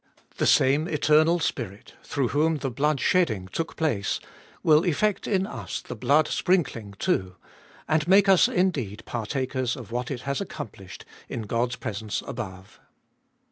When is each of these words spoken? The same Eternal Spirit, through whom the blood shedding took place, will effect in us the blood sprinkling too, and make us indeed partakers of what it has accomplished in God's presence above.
The 0.37 0.47
same 0.47 0.87
Eternal 0.87 1.39
Spirit, 1.39 1.93
through 2.01 2.29
whom 2.29 2.55
the 2.57 2.71
blood 2.71 2.99
shedding 2.99 3.47
took 3.47 3.75
place, 3.75 4.19
will 4.63 4.83
effect 4.83 5.27
in 5.27 5.45
us 5.45 5.79
the 5.79 5.95
blood 5.95 6.27
sprinkling 6.27 6.93
too, 6.97 7.35
and 7.87 8.07
make 8.07 8.27
us 8.27 8.47
indeed 8.47 9.05
partakers 9.05 9.75
of 9.75 9.91
what 9.91 10.09
it 10.09 10.21
has 10.21 10.41
accomplished 10.41 11.05
in 11.29 11.43
God's 11.43 11.75
presence 11.75 12.23
above. 12.25 12.79